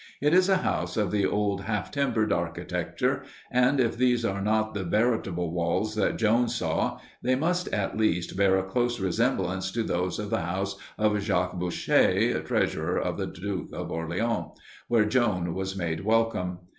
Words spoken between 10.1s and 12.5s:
of the house of Jacques Boucher,